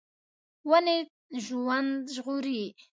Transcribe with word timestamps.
ونې 0.69 0.97
ژوند 1.45 2.03
ژغوري. 2.15 2.63